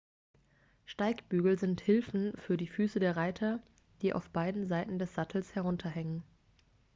[0.87, 3.59] steigbügel sind hilfen für die füße der reiter
[4.01, 6.23] die auf beiden seiten des sattels herunterhängen